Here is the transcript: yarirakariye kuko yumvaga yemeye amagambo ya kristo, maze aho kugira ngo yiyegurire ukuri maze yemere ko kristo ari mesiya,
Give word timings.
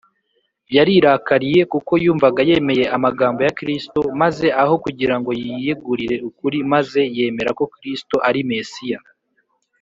yarirakariye 0.75 1.61
kuko 1.73 1.91
yumvaga 2.03 2.41
yemeye 2.49 2.85
amagambo 2.95 3.39
ya 3.47 3.55
kristo, 3.59 3.99
maze 4.21 4.47
aho 4.61 4.73
kugira 4.83 5.15
ngo 5.19 5.31
yiyegurire 5.41 6.15
ukuri 6.29 6.57
maze 6.71 7.01
yemere 7.17 7.51
ko 7.59 7.65
kristo 7.75 8.15
ari 8.27 8.41
mesiya, 8.51 8.99